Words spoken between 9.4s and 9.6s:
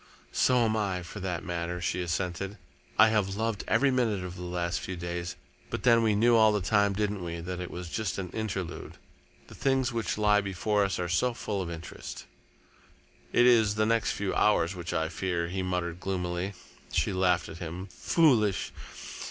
The